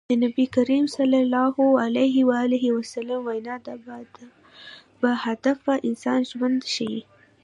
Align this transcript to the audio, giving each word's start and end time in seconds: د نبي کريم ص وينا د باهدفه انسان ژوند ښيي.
د 0.09 0.11
نبي 0.25 0.45
کريم 0.55 0.85
ص 0.93 0.95
وينا 3.27 3.55
د 3.65 3.67
باهدفه 5.01 5.73
انسان 5.87 6.19
ژوند 6.31 6.59
ښيي. 6.73 7.01